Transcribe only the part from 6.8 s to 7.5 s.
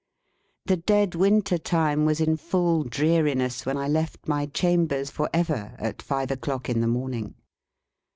the morning.